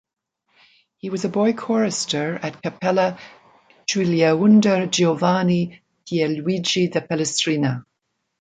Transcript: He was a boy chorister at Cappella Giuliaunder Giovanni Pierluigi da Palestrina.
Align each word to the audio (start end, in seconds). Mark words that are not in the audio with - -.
He 0.97 1.11
was 1.11 1.25
a 1.25 1.29
boy 1.29 1.53
chorister 1.53 2.39
at 2.41 2.63
Cappella 2.63 3.19
Giuliaunder 3.87 4.89
Giovanni 4.89 5.79
Pierluigi 6.09 6.91
da 6.91 7.01
Palestrina. 7.01 7.85